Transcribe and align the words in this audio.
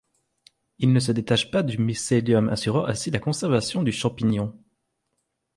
Ils 0.79 0.93
ne 0.93 0.99
se 0.99 1.11
détachent 1.11 1.51
pas 1.51 1.61
du 1.61 1.77
mycélium 1.77 2.49
assurant 2.49 2.87
ainsi 2.87 3.11
la 3.11 3.19
conservation 3.19 3.83
du 3.83 3.91
champignon. 3.91 4.59